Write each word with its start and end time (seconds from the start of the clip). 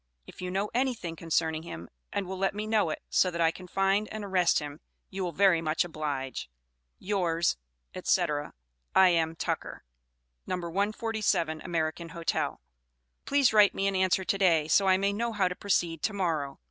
If 0.25 0.41
you 0.41 0.49
know 0.49 0.71
anything 0.73 1.15
concerning 1.15 1.61
him 1.61 1.87
and 2.11 2.25
will 2.25 2.39
let 2.39 2.55
me 2.55 2.65
know 2.65 2.89
it, 2.89 3.03
so 3.11 3.29
that 3.29 3.39
I 3.39 3.51
can 3.51 3.67
find 3.67 4.11
and 4.11 4.23
arrest 4.25 4.57
him, 4.57 4.81
you 5.11 5.23
will 5.23 5.31
very 5.31 5.61
much 5.61 5.85
oblige 5.85 6.49
Yours, 6.97 7.55
&c., 8.03 8.21
I.M. 8.95 9.35
TUCKER. 9.35 9.83
No. 10.47 10.55
147 10.55 11.61
American 11.63 12.09
Hotel. 12.09 12.59
Please 13.25 13.53
write 13.53 13.75
me 13.75 13.85
an 13.85 13.95
answer 13.95 14.23
to 14.23 14.37
day, 14.39 14.67
so 14.67 14.87
I 14.87 14.97
may 14.97 15.13
know 15.13 15.33
how 15.33 15.47
to 15.47 15.55
proceed 15.55 16.01
to 16.01 16.13
morrow. 16.13 16.57